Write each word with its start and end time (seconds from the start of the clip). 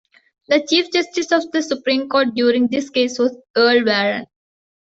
The 0.47 0.65
Chief 0.67 0.91
Justice 0.91 1.31
of 1.31 1.51
the 1.51 1.61
Supreme 1.61 2.09
Court 2.09 2.29
during 2.33 2.65
this 2.67 2.89
case 2.89 3.19
was 3.19 3.37
Earl 3.55 3.85
Warren. 3.85 4.25